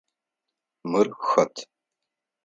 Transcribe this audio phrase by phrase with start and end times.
[0.89, 1.55] Мыр хэт?